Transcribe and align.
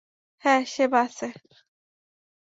হ্যাঁ 0.43 0.61
সে 0.65 0.85
বাসে। 0.87 1.29